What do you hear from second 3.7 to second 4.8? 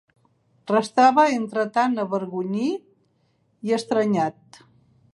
i estranyat;